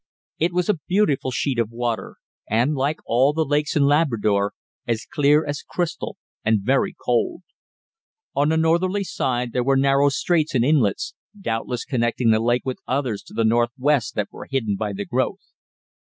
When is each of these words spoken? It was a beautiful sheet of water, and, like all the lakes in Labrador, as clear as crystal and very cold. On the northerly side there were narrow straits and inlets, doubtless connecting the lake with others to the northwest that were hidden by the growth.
It 0.39 0.51
was 0.51 0.67
a 0.67 0.79
beautiful 0.87 1.29
sheet 1.29 1.59
of 1.59 1.69
water, 1.69 2.15
and, 2.49 2.73
like 2.73 2.97
all 3.05 3.33
the 3.33 3.45
lakes 3.45 3.75
in 3.75 3.83
Labrador, 3.83 4.53
as 4.87 5.05
clear 5.05 5.45
as 5.45 5.61
crystal 5.61 6.17
and 6.43 6.61
very 6.63 6.95
cold. 7.05 7.43
On 8.35 8.49
the 8.49 8.57
northerly 8.57 9.03
side 9.03 9.53
there 9.53 9.63
were 9.63 9.77
narrow 9.77 10.09
straits 10.09 10.55
and 10.55 10.65
inlets, 10.65 11.13
doubtless 11.39 11.85
connecting 11.85 12.31
the 12.31 12.41
lake 12.41 12.65
with 12.65 12.79
others 12.87 13.21
to 13.27 13.35
the 13.35 13.45
northwest 13.45 14.15
that 14.15 14.29
were 14.31 14.47
hidden 14.49 14.75
by 14.75 14.91
the 14.91 15.05
growth. 15.05 15.51